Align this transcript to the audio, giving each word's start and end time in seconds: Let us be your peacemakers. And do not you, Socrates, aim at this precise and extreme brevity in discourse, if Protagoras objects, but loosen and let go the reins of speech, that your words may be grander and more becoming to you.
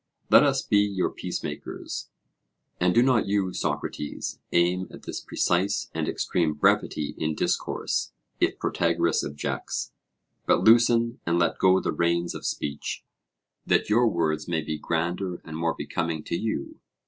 Let 0.31 0.41
us 0.41 0.63
be 0.63 0.79
your 0.79 1.11
peacemakers. 1.11 2.09
And 2.79 2.91
do 2.95 3.03
not 3.03 3.27
you, 3.27 3.53
Socrates, 3.53 4.39
aim 4.51 4.87
at 4.89 5.03
this 5.03 5.21
precise 5.21 5.91
and 5.93 6.07
extreme 6.07 6.55
brevity 6.55 7.13
in 7.19 7.35
discourse, 7.35 8.11
if 8.39 8.57
Protagoras 8.57 9.23
objects, 9.23 9.91
but 10.47 10.63
loosen 10.63 11.19
and 11.23 11.37
let 11.37 11.59
go 11.59 11.79
the 11.79 11.91
reins 11.91 12.33
of 12.33 12.47
speech, 12.47 13.05
that 13.67 13.91
your 13.91 14.07
words 14.07 14.47
may 14.47 14.61
be 14.63 14.79
grander 14.79 15.39
and 15.45 15.55
more 15.55 15.75
becoming 15.77 16.23
to 16.23 16.35
you. 16.35 16.79